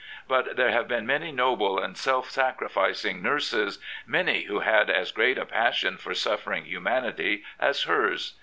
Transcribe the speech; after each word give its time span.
But 0.27 0.55
there 0.55 0.71
have 0.71 0.87
been 0.87 1.05
many 1.05 1.31
noble 1.31 1.77
and 1.77 1.95
self 1.95 2.27
sacrificing 2.31 3.21
nurses, 3.21 3.77
many 4.07 4.45
who 4.45 4.61
had 4.61 4.89
as 4.89 5.11
great 5.11 5.37
a 5.37 5.45
passion 5.45 5.95
for 5.95 6.15
suffering 6.15 6.65
humanity 6.65 7.43
as 7.59 7.83
hers. 7.83 8.33